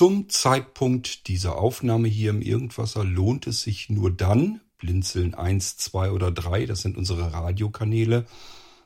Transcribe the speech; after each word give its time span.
Zum 0.00 0.30
Zeitpunkt 0.30 1.28
dieser 1.28 1.58
Aufnahme 1.58 2.08
hier 2.08 2.30
im 2.30 2.40
Irgendwasser 2.40 3.04
lohnt 3.04 3.46
es 3.46 3.60
sich 3.60 3.90
nur 3.90 4.10
dann, 4.10 4.62
Blinzeln 4.78 5.34
1, 5.34 5.76
2 5.76 6.12
oder 6.12 6.30
3, 6.30 6.64
das 6.64 6.80
sind 6.80 6.96
unsere 6.96 7.34
Radiokanäle, 7.34 8.24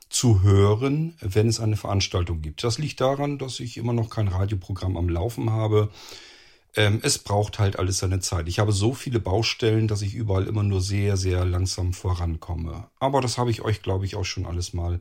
zu 0.09 0.41
hören, 0.41 1.15
wenn 1.21 1.47
es 1.47 1.61
eine 1.61 1.77
Veranstaltung 1.77 2.41
gibt. 2.41 2.65
Das 2.65 2.79
liegt 2.79 2.99
daran, 2.99 3.37
dass 3.37 3.61
ich 3.61 3.77
immer 3.77 3.93
noch 3.93 4.09
kein 4.09 4.27
Radioprogramm 4.27 4.97
am 4.97 5.07
Laufen 5.07 5.51
habe. 5.51 5.89
Ähm, 6.75 6.99
es 7.01 7.17
braucht 7.17 7.59
halt 7.59 7.79
alles 7.79 7.99
seine 7.99 8.19
Zeit. 8.19 8.49
Ich 8.49 8.59
habe 8.59 8.73
so 8.73 8.93
viele 8.93 9.21
Baustellen, 9.21 9.87
dass 9.87 10.01
ich 10.01 10.15
überall 10.15 10.47
immer 10.47 10.63
nur 10.63 10.81
sehr, 10.81 11.15
sehr 11.15 11.45
langsam 11.45 11.93
vorankomme. 11.93 12.89
Aber 12.99 13.21
das 13.21 13.37
habe 13.37 13.51
ich 13.51 13.61
euch, 13.61 13.81
glaube 13.81 14.03
ich, 14.03 14.17
auch 14.17 14.25
schon 14.25 14.45
alles 14.45 14.73
mal 14.73 14.99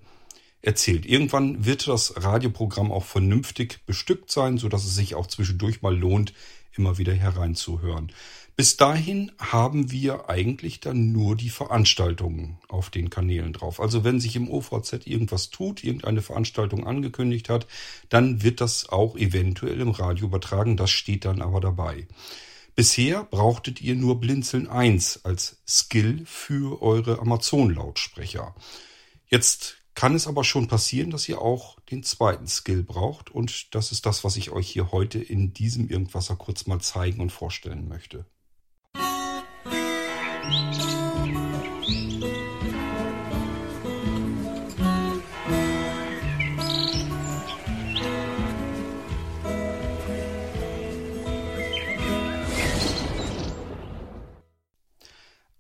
erzählt. 0.67 1.07
Irgendwann 1.07 1.65
wird 1.65 1.87
das 1.87 2.23
Radioprogramm 2.23 2.91
auch 2.91 3.05
vernünftig 3.05 3.81
bestückt 3.87 4.31
sein, 4.31 4.59
so 4.59 4.69
dass 4.69 4.85
es 4.85 4.95
sich 4.95 5.14
auch 5.14 5.27
zwischendurch 5.27 5.83
mal 5.83 5.96
lohnt, 5.96 6.33
immer 6.77 6.99
wieder 6.99 7.13
hereinzuhören. 7.13 8.13
Bis 8.57 8.77
dahin 8.77 9.32
haben 9.39 9.91
wir 9.91 10.31
eigentlich 10.31 10.79
dann 10.79 11.11
nur 11.11 11.35
die 11.35 11.50
Veranstaltungen 11.50 12.58
auf 12.69 12.89
den 12.89 13.11
Kanälen 13.11 13.53
drauf. 13.53 13.81
Also 13.81 14.05
wenn 14.05 14.21
sich 14.21 14.36
im 14.36 14.49
OVZ 14.49 15.07
irgendwas 15.07 15.50
tut, 15.50 15.82
irgendeine 15.82 16.22
Veranstaltung 16.22 16.86
angekündigt 16.86 17.49
hat, 17.49 17.67
dann 18.11 18.44
wird 18.44 18.61
das 18.61 18.89
auch 18.89 19.17
eventuell 19.17 19.81
im 19.81 19.91
Radio 19.91 20.27
übertragen. 20.27 20.77
Das 20.77 20.91
steht 20.91 21.25
dann 21.25 21.43
aber 21.43 21.61
dabei. 21.61 22.07
Bisher 22.77 23.25
brauchtet 23.25 23.81
ihr 23.81 23.96
nur 23.96 24.21
Blinzeln 24.21 24.69
1 24.69 25.25
als 25.25 25.57
Skill 25.67 26.22
für 26.25 26.81
eure 26.81 27.19
Amazon-Lautsprecher. 27.19 28.55
Jetzt 29.27 29.79
kann 29.94 30.14
es 30.14 30.26
aber 30.26 30.44
schon 30.44 30.68
passieren, 30.68 31.11
dass 31.11 31.29
ihr 31.29 31.40
auch 31.40 31.79
den 31.90 32.02
zweiten 32.02 32.47
Skill 32.47 32.83
braucht 32.83 33.30
und 33.30 33.75
das 33.75 33.92
ist 33.92 34.06
das, 34.06 34.25
was 34.25 34.36
ich 34.36 34.50
euch 34.50 34.69
hier 34.69 34.92
heute 34.92 35.19
in 35.19 35.52
diesem 35.52 35.89
Irgendwasser 35.89 36.36
kurz 36.36 36.66
mal 36.66 36.80
zeigen 36.80 37.20
und 37.20 37.30
vorstellen 37.30 37.89
möchte. 37.89 38.27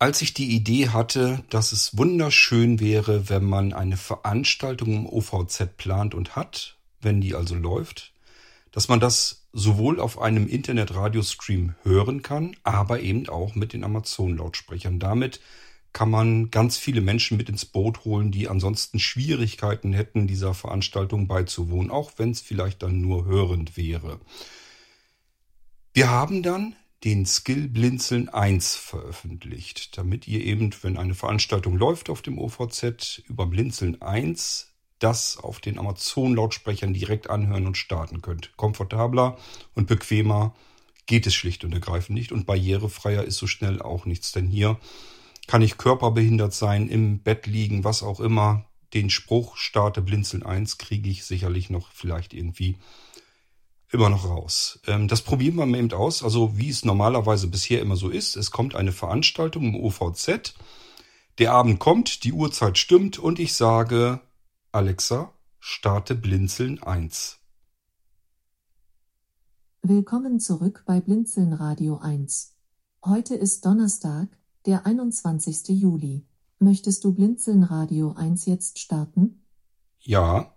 Als 0.04 0.20
ich 0.20 0.34
die 0.34 0.54
Idee 0.54 0.90
hatte, 0.90 1.42
dass 1.48 1.72
es 1.72 1.96
wunderschön 1.96 2.78
wäre, 2.78 3.30
wenn 3.30 3.42
man 3.42 3.72
eine 3.72 3.96
Veranstaltung 3.96 4.92
im 4.92 5.06
OVZ 5.06 5.78
plant 5.78 6.14
und 6.14 6.36
hat, 6.36 6.76
wenn 7.00 7.22
die 7.22 7.34
also 7.34 7.54
läuft, 7.54 8.12
dass 8.70 8.88
man 8.88 9.00
das 9.00 9.46
sowohl 9.54 10.00
auf 10.00 10.20
einem 10.20 10.46
Internet-Radiostream 10.46 11.74
hören 11.84 12.20
kann, 12.20 12.54
aber 12.64 13.00
eben 13.00 13.30
auch 13.30 13.54
mit 13.54 13.72
den 13.72 13.82
Amazon-Lautsprechern. 13.82 14.98
Damit 14.98 15.40
kann 15.94 16.10
man 16.10 16.50
ganz 16.50 16.76
viele 16.76 17.00
Menschen 17.00 17.38
mit 17.38 17.48
ins 17.48 17.64
Boot 17.64 18.04
holen, 18.04 18.30
die 18.30 18.48
ansonsten 18.48 18.98
Schwierigkeiten 18.98 19.94
hätten, 19.94 20.26
dieser 20.26 20.52
Veranstaltung 20.52 21.28
beizuwohnen, 21.28 21.90
auch 21.90 22.12
wenn 22.18 22.30
es 22.30 22.42
vielleicht 22.42 22.82
dann 22.82 23.00
nur 23.00 23.24
hörend 23.24 23.78
wäre. 23.78 24.20
Wir 25.94 26.10
haben 26.10 26.42
dann 26.42 26.76
den 27.04 27.26
Skill 27.26 27.68
Blinzeln 27.68 28.30
1 28.30 28.76
veröffentlicht, 28.76 29.98
damit 29.98 30.26
ihr 30.26 30.42
eben, 30.42 30.74
wenn 30.82 30.96
eine 30.96 31.14
Veranstaltung 31.14 31.76
läuft 31.76 32.08
auf 32.08 32.22
dem 32.22 32.38
OVZ, 32.38 33.22
über 33.28 33.46
Blinzeln 33.46 34.00
1 34.00 34.70
das 35.00 35.36
auf 35.36 35.60
den 35.60 35.78
Amazon-Lautsprechern 35.78 36.94
direkt 36.94 37.28
anhören 37.28 37.66
und 37.66 37.76
starten 37.76 38.22
könnt. 38.22 38.56
Komfortabler 38.56 39.36
und 39.74 39.86
bequemer 39.86 40.54
geht 41.04 41.26
es 41.26 41.34
schlicht 41.34 41.64
und 41.64 41.74
ergreifend 41.74 42.16
nicht 42.16 42.32
und 42.32 42.46
barrierefreier 42.46 43.24
ist 43.24 43.36
so 43.36 43.46
schnell 43.46 43.82
auch 43.82 44.06
nichts, 44.06 44.32
denn 44.32 44.46
hier 44.46 44.78
kann 45.46 45.60
ich 45.60 45.76
körperbehindert 45.76 46.54
sein, 46.54 46.88
im 46.88 47.18
Bett 47.18 47.46
liegen, 47.46 47.84
was 47.84 48.02
auch 48.02 48.20
immer. 48.20 48.64
Den 48.94 49.10
Spruch 49.10 49.58
starte 49.58 50.00
Blinzeln 50.00 50.42
1 50.42 50.78
kriege 50.78 51.10
ich 51.10 51.24
sicherlich 51.24 51.68
noch 51.68 51.92
vielleicht 51.92 52.32
irgendwie 52.32 52.78
immer 53.94 54.10
noch 54.10 54.28
raus. 54.28 54.80
Ähm, 54.86 55.08
das 55.08 55.22
probieren 55.22 55.56
wir 55.56 55.78
eben 55.78 55.92
aus, 55.92 56.22
also 56.22 56.58
wie 56.58 56.68
es 56.68 56.84
normalerweise 56.84 57.46
bisher 57.46 57.80
immer 57.80 57.96
so 57.96 58.10
ist. 58.10 58.36
Es 58.36 58.50
kommt 58.50 58.74
eine 58.74 58.92
Veranstaltung 58.92 59.74
im 59.74 59.76
OVZ. 59.76 60.54
Der 61.38 61.52
Abend 61.52 61.78
kommt, 61.78 62.24
die 62.24 62.32
Uhrzeit 62.32 62.76
stimmt 62.76 63.18
und 63.18 63.38
ich 63.38 63.54
sage, 63.54 64.20
Alexa, 64.72 65.32
starte 65.60 66.14
Blinzeln 66.14 66.82
1. 66.82 67.38
Willkommen 69.82 70.40
zurück 70.40 70.82
bei 70.86 71.00
Blinzeln 71.00 71.52
Radio 71.52 71.98
1. 71.98 72.54
Heute 73.04 73.34
ist 73.34 73.64
Donnerstag, 73.64 74.28
der 74.66 74.86
21. 74.86 75.68
Juli. 75.68 76.26
Möchtest 76.58 77.04
du 77.04 77.14
Blinzeln 77.14 77.62
Radio 77.62 78.12
1 78.12 78.46
jetzt 78.46 78.78
starten? 78.78 79.44
Ja. 80.00 80.53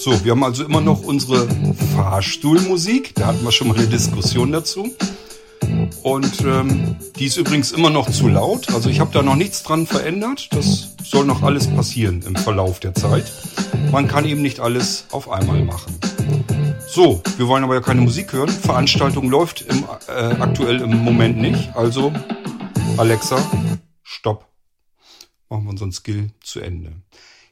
So, 0.00 0.24
wir 0.24 0.32
haben 0.32 0.42
also 0.42 0.64
immer 0.64 0.80
noch 0.80 1.02
unsere 1.02 1.46
Fahrstuhlmusik. 1.94 3.14
Da 3.14 3.26
hatten 3.26 3.44
wir 3.44 3.52
schon 3.52 3.68
mal 3.68 3.76
eine 3.76 3.86
Diskussion 3.86 4.50
dazu. 4.50 4.90
Und 6.02 6.40
ähm, 6.40 6.96
die 7.16 7.26
ist 7.26 7.36
übrigens 7.36 7.70
immer 7.70 7.90
noch 7.90 8.10
zu 8.10 8.26
laut. 8.26 8.72
Also 8.72 8.88
ich 8.88 8.98
habe 8.98 9.12
da 9.12 9.22
noch 9.22 9.36
nichts 9.36 9.62
dran 9.62 9.86
verändert. 9.86 10.48
Das 10.52 10.96
soll 11.04 11.26
noch 11.26 11.42
alles 11.42 11.66
passieren 11.66 12.22
im 12.26 12.34
Verlauf 12.34 12.80
der 12.80 12.94
Zeit. 12.94 13.30
Man 13.92 14.08
kann 14.08 14.24
eben 14.24 14.40
nicht 14.40 14.58
alles 14.58 15.04
auf 15.10 15.30
einmal 15.30 15.62
machen. 15.62 16.00
So, 16.88 17.22
wir 17.36 17.46
wollen 17.46 17.64
aber 17.64 17.74
ja 17.74 17.80
keine 17.80 18.00
Musik 18.00 18.32
hören. 18.32 18.48
Veranstaltung 18.48 19.30
läuft 19.30 19.62
im, 19.62 19.84
äh, 20.08 20.12
aktuell 20.12 20.80
im 20.80 21.04
Moment 21.04 21.38
nicht. 21.38 21.74
Also, 21.76 22.12
Alexa, 22.96 23.38
stopp. 24.02 24.46
Machen 25.48 25.64
wir 25.64 25.70
unseren 25.70 25.92
Skill 25.92 26.30
zu 26.42 26.60
Ende. 26.60 26.92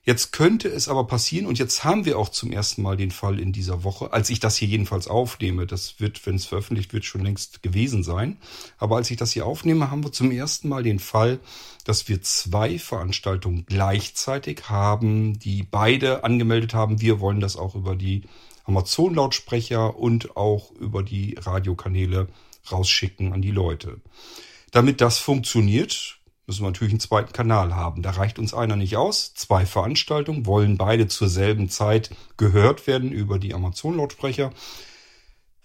Jetzt 0.08 0.32
könnte 0.32 0.68
es 0.68 0.88
aber 0.88 1.06
passieren, 1.06 1.44
und 1.44 1.58
jetzt 1.58 1.84
haben 1.84 2.06
wir 2.06 2.18
auch 2.18 2.30
zum 2.30 2.50
ersten 2.50 2.80
Mal 2.80 2.96
den 2.96 3.10
Fall 3.10 3.38
in 3.38 3.52
dieser 3.52 3.84
Woche, 3.84 4.10
als 4.10 4.30
ich 4.30 4.40
das 4.40 4.56
hier 4.56 4.66
jedenfalls 4.66 5.06
aufnehme, 5.06 5.66
das 5.66 6.00
wird, 6.00 6.24
wenn 6.24 6.36
es 6.36 6.46
veröffentlicht 6.46 6.94
wird, 6.94 7.04
schon 7.04 7.22
längst 7.22 7.62
gewesen 7.62 8.02
sein, 8.02 8.38
aber 8.78 8.96
als 8.96 9.10
ich 9.10 9.18
das 9.18 9.32
hier 9.32 9.44
aufnehme, 9.44 9.90
haben 9.90 10.02
wir 10.02 10.10
zum 10.10 10.30
ersten 10.30 10.70
Mal 10.70 10.82
den 10.82 10.98
Fall, 10.98 11.40
dass 11.84 12.08
wir 12.08 12.22
zwei 12.22 12.78
Veranstaltungen 12.78 13.66
gleichzeitig 13.66 14.70
haben, 14.70 15.38
die 15.38 15.62
beide 15.62 16.24
angemeldet 16.24 16.72
haben, 16.72 17.02
wir 17.02 17.20
wollen 17.20 17.40
das 17.40 17.56
auch 17.56 17.74
über 17.74 17.94
die 17.94 18.22
Amazon-Lautsprecher 18.68 19.96
und 19.96 20.36
auch 20.36 20.70
über 20.72 21.02
die 21.02 21.36
Radiokanäle 21.38 22.28
rausschicken 22.70 23.32
an 23.32 23.42
die 23.42 23.50
Leute. 23.50 24.00
Damit 24.70 25.00
das 25.00 25.18
funktioniert, 25.18 26.18
müssen 26.46 26.62
wir 26.62 26.68
natürlich 26.68 26.92
einen 26.92 27.00
zweiten 27.00 27.32
Kanal 27.32 27.74
haben. 27.74 28.02
Da 28.02 28.10
reicht 28.10 28.38
uns 28.38 28.54
einer 28.54 28.76
nicht 28.76 28.96
aus. 28.96 29.34
Zwei 29.34 29.66
Veranstaltungen 29.66 30.46
wollen 30.46 30.76
beide 30.76 31.08
zur 31.08 31.28
selben 31.28 31.68
Zeit 31.68 32.10
gehört 32.36 32.86
werden 32.86 33.12
über 33.12 33.38
die 33.38 33.54
Amazon-Lautsprecher. 33.54 34.52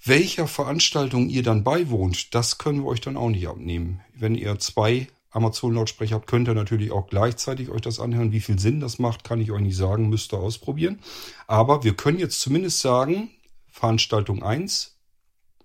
Welcher 0.04 0.48
Veranstaltung 0.48 1.30
ihr 1.30 1.44
dann 1.44 1.64
beiwohnt, 1.64 2.36
das 2.36 2.58
können 2.58 2.84
wir 2.84 2.88
euch 2.88 3.00
dann 3.02 3.16
auch 3.16 3.30
nicht 3.30 3.48
abnehmen. 3.48 4.02
Wenn 4.14 4.36
ihr 4.36 4.60
zwei 4.60 5.08
Amazon-Lautsprecher 5.34 6.16
habt, 6.16 6.28
könnt 6.28 6.48
ihr 6.48 6.54
natürlich 6.54 6.92
auch 6.92 7.08
gleichzeitig 7.08 7.70
euch 7.70 7.82
das 7.82 8.00
anhören. 8.00 8.32
Wie 8.32 8.40
viel 8.40 8.60
Sinn 8.60 8.80
das 8.80 9.00
macht, 9.00 9.24
kann 9.24 9.42
ich 9.42 9.52
euch 9.52 9.62
nicht 9.62 9.76
sagen, 9.76 10.10
müsst 10.10 10.34
ihr 10.34 10.40
ausprobieren. 10.40 11.00
Aber 11.48 11.84
wir 11.84 11.96
können 11.96 12.20
jetzt 12.20 12.40
zumindest 12.40 12.80
sagen, 12.80 13.30
Veranstaltung 13.72 14.44
1 14.44 14.96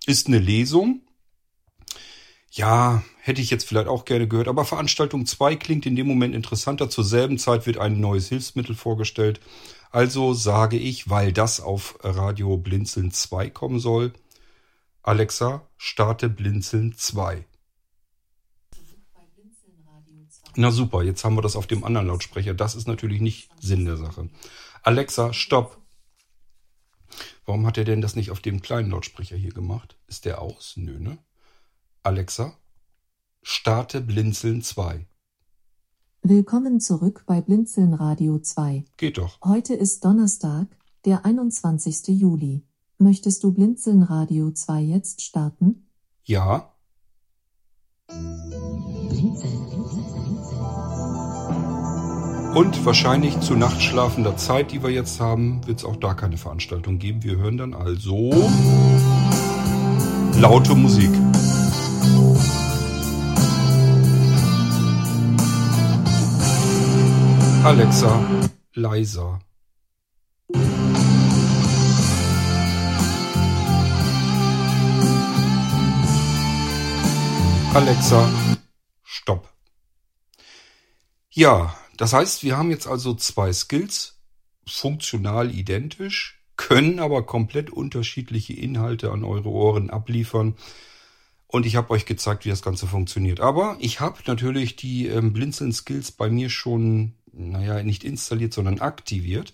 ist 0.05 0.27
eine 0.27 0.39
Lesung 0.39 1.01
ja, 2.51 3.03
hätte 3.21 3.41
ich 3.41 3.49
jetzt 3.49 3.67
vielleicht 3.67 3.87
auch 3.87 4.05
gerne 4.05 4.27
gehört, 4.27 4.47
aber 4.47 4.65
Veranstaltung 4.65 5.25
2 5.25 5.55
klingt 5.55 5.85
in 5.85 5.95
dem 5.95 6.07
Moment 6.07 6.33
interessanter. 6.33 6.89
Zur 6.89 7.03
selben 7.03 7.37
Zeit 7.37 7.65
wird 7.67 7.77
ein 7.77 7.99
neues 7.99 8.29
Hilfsmittel 8.29 8.75
vorgestellt. 8.75 9.39
Also 9.91 10.33
sage 10.33 10.77
ich, 10.77 11.09
weil 11.09 11.31
das 11.31 11.61
auf 11.61 11.99
Radio 12.01 12.57
Blinzeln 12.57 13.11
2 13.11 13.49
kommen 13.49 13.79
soll, 13.79 14.13
Alexa, 15.03 15.67
starte 15.77 16.29
Blinzeln 16.29 16.95
2. 16.95 17.45
Na 20.55 20.71
super, 20.71 21.03
jetzt 21.03 21.23
haben 21.23 21.35
wir 21.35 21.41
das 21.41 21.55
auf 21.55 21.67
dem 21.67 21.83
anderen 21.83 22.07
Lautsprecher. 22.07 22.53
Das 22.53 22.75
ist 22.75 22.87
natürlich 22.87 23.21
nicht 23.21 23.49
Sinn 23.59 23.85
der 23.85 23.97
Sache. 23.97 24.29
Alexa, 24.83 25.33
stopp. 25.33 25.77
Warum 27.45 27.65
hat 27.65 27.77
er 27.77 27.85
denn 27.85 28.01
das 28.01 28.15
nicht 28.15 28.31
auf 28.31 28.41
dem 28.41 28.61
kleinen 28.61 28.91
Lautsprecher 28.91 29.35
hier 29.35 29.53
gemacht? 29.53 29.97
Ist 30.07 30.25
der 30.25 30.41
aus? 30.41 30.73
Nö, 30.75 30.99
ne? 30.99 31.17
Alexa, 32.03 32.57
starte 33.41 34.01
Blinzeln 34.01 34.61
2. 34.61 35.07
Willkommen 36.21 36.79
zurück 36.79 37.23
bei 37.25 37.41
Blinzeln 37.41 37.93
Radio 37.93 38.39
2. 38.39 38.85
Geht 38.97 39.17
doch. 39.17 39.39
Heute 39.43 39.73
ist 39.73 40.03
Donnerstag, 40.03 40.67
der 41.05 41.25
21. 41.25 42.09
Juli. 42.09 42.65
Möchtest 42.97 43.43
du 43.43 43.53
Blinzeln 43.53 44.03
Radio 44.03 44.51
2 44.51 44.81
jetzt 44.81 45.21
starten? 45.21 45.89
Ja. 46.23 46.73
Und 52.55 52.83
wahrscheinlich 52.83 53.39
zu 53.41 53.55
nachtschlafender 53.55 54.35
Zeit, 54.35 54.71
die 54.71 54.81
wir 54.81 54.89
jetzt 54.89 55.19
haben, 55.19 55.61
wird 55.67 55.79
es 55.79 55.85
auch 55.85 55.97
da 55.97 56.15
keine 56.15 56.35
Veranstaltung 56.35 56.97
geben. 56.97 57.23
Wir 57.23 57.37
hören 57.37 57.57
dann 57.57 57.73
also 57.75 58.31
laute 60.39 60.73
Musik. 60.73 61.11
Alexa, 67.63 68.19
leiser. 68.73 69.39
Alexa, 77.73 78.27
stopp. 79.03 79.47
Ja, 81.29 81.75
das 81.97 82.13
heißt, 82.13 82.43
wir 82.43 82.57
haben 82.57 82.71
jetzt 82.71 82.87
also 82.87 83.13
zwei 83.13 83.53
Skills, 83.53 84.19
funktional 84.67 85.53
identisch, 85.53 86.41
können 86.57 86.99
aber 86.99 87.25
komplett 87.25 87.69
unterschiedliche 87.69 88.53
Inhalte 88.53 89.11
an 89.11 89.23
eure 89.23 89.49
Ohren 89.49 89.91
abliefern. 89.91 90.55
Und 91.45 91.67
ich 91.67 91.75
habe 91.75 91.91
euch 91.91 92.05
gezeigt, 92.05 92.45
wie 92.45 92.49
das 92.49 92.63
Ganze 92.63 92.87
funktioniert. 92.87 93.39
Aber 93.39 93.77
ich 93.79 93.99
habe 93.99 94.19
natürlich 94.25 94.75
die 94.75 95.07
ähm, 95.07 95.31
Blinzeln-Skills 95.31 96.11
bei 96.13 96.29
mir 96.29 96.49
schon, 96.49 97.13
naja, 97.31 97.83
nicht 97.83 98.03
installiert, 98.03 98.53
sondern 98.53 98.79
aktiviert. 98.79 99.53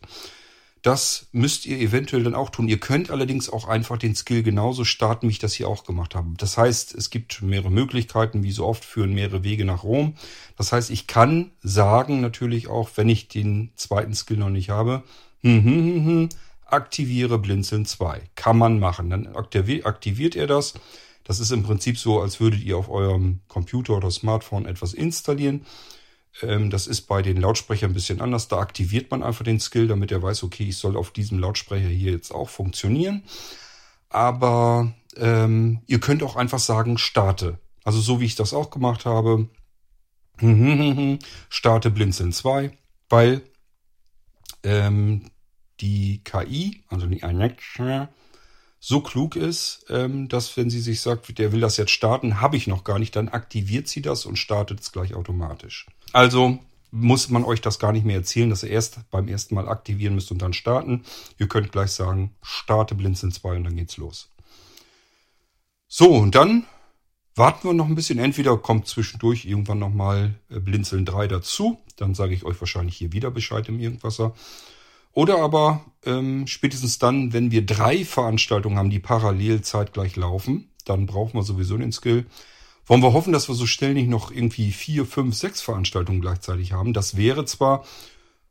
Das 0.85 1.29
müsst 1.31 1.65
ihr 1.65 1.79
eventuell 1.79 2.21
dann 2.21 2.35
auch 2.35 2.51
tun. 2.51 2.67
Ihr 2.67 2.79
könnt 2.79 3.09
allerdings 3.09 3.49
auch 3.49 3.67
einfach 3.67 3.97
den 3.97 4.13
Skill 4.13 4.43
genauso 4.43 4.85
starten, 4.85 5.27
wie 5.27 5.31
ich 5.31 5.39
das 5.39 5.55
hier 5.55 5.67
auch 5.67 5.83
gemacht 5.83 6.13
habe. 6.13 6.29
Das 6.37 6.59
heißt, 6.59 6.93
es 6.93 7.09
gibt 7.09 7.41
mehrere 7.41 7.71
Möglichkeiten, 7.71 8.43
wie 8.43 8.51
so 8.51 8.67
oft 8.67 8.85
führen 8.85 9.15
mehrere 9.15 9.43
Wege 9.43 9.65
nach 9.65 9.81
Rom. 9.81 10.13
Das 10.57 10.71
heißt, 10.71 10.91
ich 10.91 11.07
kann 11.07 11.49
sagen 11.63 12.21
natürlich 12.21 12.67
auch, 12.67 12.91
wenn 12.97 13.09
ich 13.09 13.27
den 13.27 13.71
zweiten 13.77 14.13
Skill 14.13 14.37
noch 14.37 14.51
nicht 14.51 14.69
habe, 14.69 15.01
hm, 15.41 15.63
hm, 15.63 15.73
hm, 15.73 16.05
hm, 16.05 16.29
aktiviere 16.67 17.39
Blinzeln 17.39 17.87
2. 17.87 18.21
Kann 18.35 18.55
man 18.55 18.79
machen. 18.79 19.09
Dann 19.09 19.35
aktiviert 19.35 20.35
er 20.35 20.45
das. 20.45 20.75
Das 21.23 21.39
ist 21.39 21.49
im 21.49 21.63
Prinzip 21.63 21.97
so, 21.97 22.21
als 22.21 22.39
würdet 22.39 22.61
ihr 22.61 22.77
auf 22.77 22.91
eurem 22.91 23.39
Computer 23.47 23.97
oder 23.97 24.11
Smartphone 24.11 24.67
etwas 24.67 24.93
installieren. 24.93 25.65
Ähm, 26.41 26.69
das 26.69 26.87
ist 26.87 27.01
bei 27.01 27.21
den 27.21 27.37
Lautsprechern 27.37 27.91
ein 27.91 27.93
bisschen 27.93 28.21
anders. 28.21 28.47
Da 28.47 28.59
aktiviert 28.59 29.11
man 29.11 29.23
einfach 29.23 29.43
den 29.43 29.59
Skill, 29.59 29.87
damit 29.87 30.11
er 30.11 30.21
weiß, 30.21 30.43
okay, 30.43 30.65
ich 30.69 30.77
soll 30.77 30.97
auf 30.97 31.11
diesem 31.11 31.39
Lautsprecher 31.39 31.87
hier 31.87 32.11
jetzt 32.11 32.31
auch 32.31 32.49
funktionieren. 32.49 33.23
Aber 34.09 34.93
ähm, 35.17 35.81
ihr 35.87 35.99
könnt 35.99 36.23
auch 36.23 36.35
einfach 36.35 36.59
sagen, 36.59 36.97
starte. 36.97 37.59
Also 37.83 37.99
so 37.99 38.19
wie 38.19 38.25
ich 38.25 38.35
das 38.35 38.53
auch 38.53 38.69
gemacht 38.69 39.05
habe. 39.05 39.49
starte 41.49 41.91
Blinzeln 41.91 42.33
2, 42.33 42.71
weil 43.09 43.41
ähm, 44.63 45.31
die 45.79 46.21
KI, 46.23 46.83
also 46.89 47.07
die 47.07 47.23
Alexa, 47.23 48.09
so 48.79 49.01
klug 49.01 49.35
ist, 49.35 49.85
ähm, 49.89 50.27
dass 50.27 50.55
wenn 50.57 50.69
sie 50.69 50.79
sich 50.79 51.01
sagt, 51.01 51.37
der 51.37 51.51
will 51.51 51.61
das 51.61 51.77
jetzt 51.77 51.91
starten, 51.91 52.41
habe 52.41 52.57
ich 52.57 52.67
noch 52.67 52.83
gar 52.83 52.99
nicht, 52.99 53.15
dann 53.15 53.29
aktiviert 53.29 53.87
sie 53.87 54.01
das 54.01 54.25
und 54.25 54.37
startet 54.37 54.81
es 54.81 54.91
gleich 54.91 55.15
automatisch. 55.15 55.87
Also 56.15 56.59
muss 56.91 57.29
man 57.29 57.43
euch 57.43 57.59
das 57.59 57.77
gar 57.77 57.91
nicht 57.91 58.05
mehr 58.05 58.15
erzählen, 58.15 58.49
dass 58.49 58.63
ihr 58.63 58.69
erst 58.69 59.01
beim 59.11 59.27
ersten 59.27 59.53
Mal 59.53 59.67
aktivieren 59.67 60.15
müsst 60.15 60.31
und 60.31 60.41
dann 60.41 60.53
starten. 60.53 61.03
Ihr 61.37 61.49
könnt 61.49 61.73
gleich 61.73 61.91
sagen, 61.91 62.33
starte 62.41 62.95
Blinzeln 62.95 63.33
2 63.33 63.57
und 63.57 63.65
dann 63.65 63.75
geht's 63.75 63.97
los. 63.97 64.29
So, 65.89 66.09
und 66.13 66.33
dann 66.33 66.63
warten 67.35 67.67
wir 67.67 67.73
noch 67.73 67.87
ein 67.87 67.95
bisschen. 67.95 68.17
Entweder 68.17 68.55
kommt 68.55 68.87
zwischendurch 68.87 69.43
irgendwann 69.43 69.79
nochmal 69.79 70.35
äh, 70.49 70.61
Blinzeln 70.61 71.03
3 71.03 71.27
dazu. 71.27 71.79
Dann 71.97 72.15
sage 72.15 72.33
ich 72.33 72.45
euch 72.45 72.61
wahrscheinlich 72.61 72.95
hier 72.95 73.11
wieder 73.11 73.29
Bescheid 73.29 73.67
im 73.67 73.81
Irgendwasser. 73.81 74.33
Oder 75.11 75.39
aber 75.39 75.83
ähm, 76.05 76.47
spätestens 76.47 76.97
dann, 76.97 77.33
wenn 77.33 77.51
wir 77.51 77.65
drei 77.65 78.05
Veranstaltungen 78.05 78.77
haben, 78.77 78.89
die 78.89 78.99
parallel 78.99 79.63
zeitgleich 79.63 80.15
laufen, 80.15 80.69
dann 80.85 81.07
brauchen 81.07 81.33
wir 81.33 81.43
sowieso 81.43 81.77
den 81.77 81.91
Skill. 81.91 82.25
Wollen 82.87 83.01
wir 83.01 83.13
hoffen, 83.13 83.33
dass 83.33 83.47
wir 83.47 83.55
so 83.55 83.65
schnell 83.65 83.93
nicht 83.93 84.09
noch 84.09 84.31
irgendwie 84.31 84.71
vier, 84.71 85.05
fünf, 85.05 85.35
sechs 85.35 85.61
Veranstaltungen 85.61 86.21
gleichzeitig 86.21 86.73
haben. 86.73 86.93
Das 86.93 87.17
wäre 87.17 87.45
zwar 87.45 87.83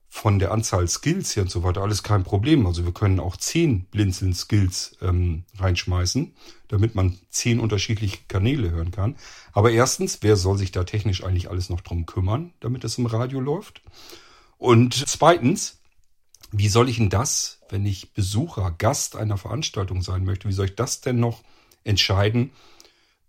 von 0.08 0.38
der 0.38 0.52
Anzahl 0.52 0.86
Skills 0.86 1.34
her 1.34 1.42
und 1.42 1.50
so 1.50 1.64
weiter 1.64 1.82
alles 1.82 2.04
kein 2.04 2.22
Problem. 2.22 2.66
Also 2.66 2.84
wir 2.84 2.92
können 2.92 3.18
auch 3.18 3.36
zehn 3.36 3.84
Blinzeln-Skills 3.86 4.98
ähm, 5.02 5.42
reinschmeißen, 5.58 6.34
damit 6.68 6.94
man 6.94 7.18
zehn 7.30 7.58
unterschiedliche 7.58 8.18
Kanäle 8.28 8.70
hören 8.70 8.92
kann. 8.92 9.16
Aber 9.52 9.72
erstens, 9.72 10.18
wer 10.22 10.36
soll 10.36 10.56
sich 10.56 10.70
da 10.70 10.84
technisch 10.84 11.24
eigentlich 11.24 11.50
alles 11.50 11.68
noch 11.68 11.80
drum 11.80 12.06
kümmern, 12.06 12.52
damit 12.60 12.84
es 12.84 12.96
im 12.96 13.06
Radio 13.06 13.40
läuft? 13.40 13.82
Und 14.56 14.94
zweitens, 15.08 15.78
wie 16.52 16.68
soll 16.68 16.88
ich 16.88 16.98
denn 16.98 17.10
das, 17.10 17.58
wenn 17.68 17.84
ich 17.84 18.14
Besucher, 18.14 18.72
Gast 18.78 19.16
einer 19.16 19.36
Veranstaltung 19.36 20.00
sein 20.00 20.24
möchte, 20.24 20.48
wie 20.48 20.52
soll 20.52 20.66
ich 20.66 20.76
das 20.76 21.00
denn 21.00 21.18
noch 21.18 21.42
entscheiden, 21.82 22.52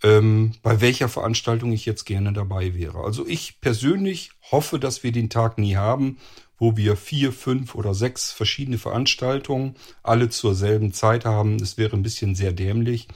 ähm, 0.05 0.51
bei 0.61 0.81
welcher 0.81 1.09
Veranstaltung 1.09 1.71
ich 1.71 1.87
jetzt 1.87 2.05
gerne 2.05 2.31
dabei 2.31 2.75
wäre? 2.75 3.03
Also 3.03 3.25
ich 3.25 3.59
persönlich 3.59 4.29
hoffe, 4.51 4.79
dass 4.79 5.01
wir 5.03 5.11
den 5.11 5.31
Tag 5.31 5.57
nie 5.57 5.77
haben, 5.77 6.19
wo 6.59 6.77
wir 6.77 6.95
vier, 6.95 7.33
fünf 7.33 7.73
oder 7.73 7.95
sechs 7.95 8.31
verschiedene 8.31 8.77
Veranstaltungen 8.77 9.75
alle 10.03 10.29
zur 10.29 10.53
selben 10.53 10.93
Zeit 10.93 11.25
haben. 11.25 11.55
Es 11.55 11.79
wäre 11.79 11.95
ein 11.95 12.03
bisschen 12.03 12.35
sehr 12.35 12.53
dämlich. 12.53 13.07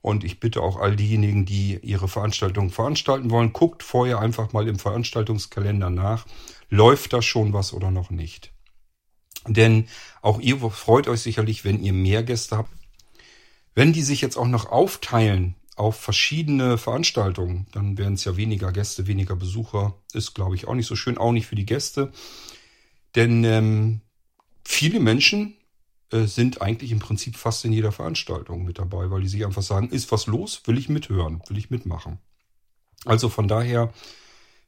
Und 0.00 0.24
ich 0.24 0.40
bitte 0.40 0.62
auch 0.62 0.78
all 0.78 0.96
diejenigen, 0.96 1.44
die 1.44 1.78
ihre 1.82 2.08
Veranstaltung 2.08 2.70
veranstalten 2.70 3.30
wollen, 3.30 3.52
guckt 3.52 3.82
vorher 3.82 4.18
einfach 4.18 4.54
mal 4.54 4.66
im 4.66 4.78
Veranstaltungskalender 4.78 5.90
nach. 5.90 6.26
Läuft 6.70 7.12
da 7.12 7.20
schon 7.20 7.52
was 7.52 7.74
oder 7.74 7.90
noch 7.90 8.10
nicht? 8.10 8.52
Denn 9.46 9.86
auch 10.22 10.40
ihr 10.40 10.58
freut 10.70 11.08
euch 11.08 11.20
sicherlich, 11.20 11.64
wenn 11.64 11.82
ihr 11.82 11.92
mehr 11.92 12.22
Gäste 12.22 12.56
habt. 12.56 12.72
Wenn 13.74 13.92
die 13.92 14.02
sich 14.02 14.22
jetzt 14.22 14.36
auch 14.36 14.48
noch 14.48 14.66
aufteilen 14.66 15.56
auf 15.76 15.96
verschiedene 15.96 16.76
Veranstaltungen, 16.78 17.66
dann 17.72 17.96
werden 17.96 18.14
es 18.14 18.24
ja 18.24 18.36
weniger 18.36 18.72
Gäste, 18.72 19.06
weniger 19.06 19.36
Besucher. 19.36 19.94
Ist, 20.12 20.34
glaube 20.34 20.54
ich, 20.54 20.68
auch 20.68 20.74
nicht 20.74 20.86
so 20.86 20.96
schön, 20.96 21.18
auch 21.18 21.32
nicht 21.32 21.46
für 21.46 21.56
die 21.56 21.66
Gäste. 21.66 22.12
Denn 23.14 23.44
ähm, 23.44 24.00
viele 24.64 25.00
Menschen 25.00 25.56
äh, 26.10 26.24
sind 26.24 26.60
eigentlich 26.60 26.92
im 26.92 26.98
Prinzip 26.98 27.36
fast 27.36 27.64
in 27.64 27.72
jeder 27.72 27.92
Veranstaltung 27.92 28.64
mit 28.64 28.78
dabei, 28.78 29.10
weil 29.10 29.22
die 29.22 29.28
sich 29.28 29.44
einfach 29.44 29.62
sagen, 29.62 29.88
ist 29.88 30.12
was 30.12 30.26
los, 30.26 30.62
will 30.66 30.78
ich 30.78 30.88
mithören, 30.88 31.42
will 31.48 31.58
ich 31.58 31.70
mitmachen. 31.70 32.18
Also 33.04 33.28
von 33.28 33.48
daher 33.48 33.92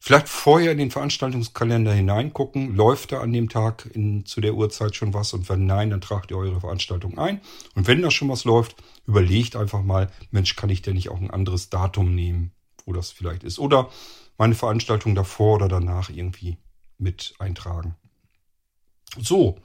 Vielleicht 0.06 0.28
vorher 0.28 0.72
in 0.72 0.76
den 0.76 0.90
Veranstaltungskalender 0.90 1.90
hineingucken, 1.90 2.76
läuft 2.76 3.12
da 3.12 3.22
an 3.22 3.32
dem 3.32 3.48
Tag 3.48 3.88
in, 3.94 4.26
zu 4.26 4.42
der 4.42 4.52
Uhrzeit 4.52 4.94
schon 4.94 5.14
was 5.14 5.32
und 5.32 5.48
wenn 5.48 5.64
nein, 5.64 5.88
dann 5.88 6.02
tragt 6.02 6.30
ihr 6.30 6.36
eure 6.36 6.60
Veranstaltung 6.60 7.16
ein. 7.16 7.40
Und 7.74 7.86
wenn 7.86 8.02
da 8.02 8.10
schon 8.10 8.28
was 8.28 8.44
läuft, 8.44 8.76
überlegt 9.06 9.56
einfach 9.56 9.82
mal, 9.82 10.10
Mensch, 10.30 10.56
kann 10.56 10.68
ich 10.68 10.82
denn 10.82 10.92
nicht 10.92 11.08
auch 11.08 11.18
ein 11.18 11.30
anderes 11.30 11.70
Datum 11.70 12.14
nehmen, 12.14 12.52
wo 12.84 12.92
das 12.92 13.12
vielleicht 13.12 13.44
ist? 13.44 13.58
Oder 13.58 13.88
meine 14.36 14.54
Veranstaltung 14.54 15.14
davor 15.14 15.54
oder 15.54 15.68
danach 15.68 16.10
irgendwie 16.10 16.58
mit 16.98 17.32
eintragen. 17.38 17.96
So, 19.18 19.58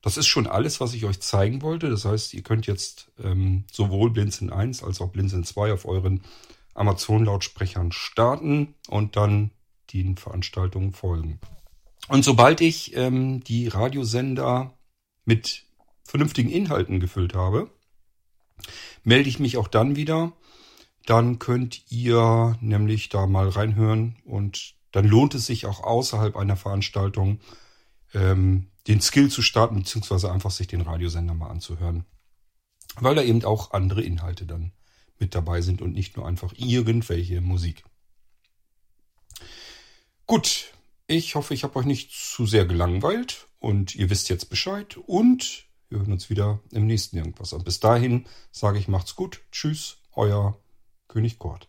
das 0.00 0.16
ist 0.16 0.26
schon 0.26 0.46
alles, 0.46 0.80
was 0.80 0.94
ich 0.94 1.04
euch 1.04 1.20
zeigen 1.20 1.60
wollte. 1.60 1.90
Das 1.90 2.06
heißt, 2.06 2.32
ihr 2.32 2.42
könnt 2.42 2.66
jetzt 2.66 3.12
ähm, 3.22 3.64
sowohl 3.70 4.08
Blinzeln 4.08 4.54
1 4.54 4.84
als 4.84 5.02
auch 5.02 5.10
Blinzeln 5.10 5.44
2 5.44 5.70
auf 5.70 5.84
euren 5.84 6.22
Amazon-Lautsprechern 6.72 7.92
starten 7.92 8.74
und 8.88 9.16
dann 9.16 9.50
den 9.92 10.16
Veranstaltungen 10.16 10.92
folgen. 10.92 11.40
Und 12.08 12.24
sobald 12.24 12.60
ich 12.60 12.96
ähm, 12.96 13.42
die 13.44 13.68
Radiosender 13.68 14.74
mit 15.24 15.64
vernünftigen 16.04 16.50
Inhalten 16.50 17.00
gefüllt 17.00 17.34
habe, 17.34 17.70
melde 19.04 19.28
ich 19.28 19.38
mich 19.38 19.56
auch 19.56 19.68
dann 19.68 19.96
wieder. 19.96 20.32
Dann 21.06 21.38
könnt 21.38 21.90
ihr 21.90 22.56
nämlich 22.60 23.08
da 23.08 23.26
mal 23.26 23.48
reinhören 23.48 24.16
und 24.24 24.74
dann 24.92 25.06
lohnt 25.06 25.34
es 25.34 25.46
sich 25.46 25.66
auch 25.66 25.82
außerhalb 25.82 26.36
einer 26.36 26.56
Veranstaltung 26.56 27.40
ähm, 28.14 28.68
den 28.86 29.00
Skill 29.00 29.30
zu 29.30 29.42
starten, 29.42 29.76
beziehungsweise 29.76 30.30
einfach 30.30 30.50
sich 30.50 30.66
den 30.66 30.82
Radiosender 30.82 31.34
mal 31.34 31.50
anzuhören. 31.50 32.04
Weil 32.96 33.14
da 33.14 33.22
eben 33.22 33.42
auch 33.44 33.72
andere 33.72 34.02
Inhalte 34.02 34.44
dann 34.44 34.72
mit 35.18 35.34
dabei 35.34 35.60
sind 35.60 35.80
und 35.80 35.92
nicht 35.92 36.16
nur 36.16 36.26
einfach 36.26 36.52
irgendwelche 36.56 37.40
Musik. 37.40 37.84
Gut, 40.32 40.72
ich 41.08 41.34
hoffe, 41.34 41.52
ich 41.52 41.62
habe 41.62 41.78
euch 41.78 41.84
nicht 41.84 42.10
zu 42.10 42.46
sehr 42.46 42.64
gelangweilt 42.64 43.48
und 43.58 43.94
ihr 43.94 44.08
wisst 44.08 44.30
jetzt 44.30 44.48
Bescheid 44.48 44.96
und 44.96 45.66
wir 45.90 45.98
hören 45.98 46.12
uns 46.12 46.30
wieder 46.30 46.60
im 46.70 46.86
nächsten 46.86 47.18
Irgendwas 47.18 47.52
an. 47.52 47.64
Bis 47.64 47.80
dahin 47.80 48.24
sage 48.50 48.78
ich 48.78 48.88
macht's 48.88 49.14
gut. 49.14 49.42
Tschüss, 49.52 49.98
euer 50.12 50.58
König 51.06 51.38
Kort. 51.38 51.68